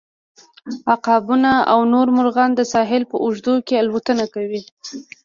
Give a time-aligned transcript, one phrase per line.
[0.93, 4.61] عقابونه او نور مرغان د ساحل په اوږدو کې الوتنه کوي